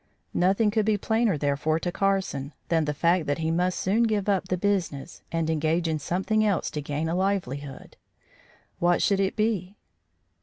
[0.33, 4.27] Nothing could be plainer, therefore, to Carson than the fact that he must soon give
[4.27, 7.97] up the business and engage in something else to gain a livelihood.
[8.79, 9.77] What should it be?